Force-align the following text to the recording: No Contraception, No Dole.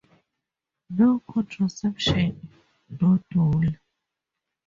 No 0.89 1.19
Contraception, 1.31 2.35
No 2.99 3.19
Dole. 3.29 3.77